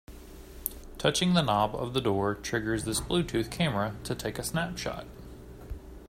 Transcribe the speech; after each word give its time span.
Touching 0.97 1.35
the 1.35 1.43
knob 1.43 1.75
of 1.75 1.93
the 1.93 2.01
door 2.01 2.33
triggers 2.33 2.85
this 2.85 2.99
Bluetooth 2.99 3.51
camera 3.51 3.95
to 4.03 4.15
take 4.15 4.39
a 4.39 4.43
snapshot. 4.43 5.05